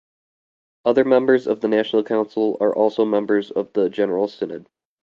Other 0.83 1.05
members 1.05 1.45
of 1.45 1.61
the 1.61 1.67
national 1.67 2.03
council 2.03 2.57
are 2.59 2.75
also 2.75 3.05
members 3.05 3.51
of 3.51 3.71
the 3.73 3.87
general 3.87 4.27
synod. 4.27 4.67